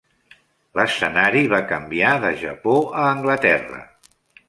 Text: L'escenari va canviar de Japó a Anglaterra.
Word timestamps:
L'escenari 0.79 1.45
va 1.53 1.61
canviar 1.73 2.17
de 2.27 2.35
Japó 2.47 2.77
a 2.91 3.07
Anglaterra. 3.15 3.89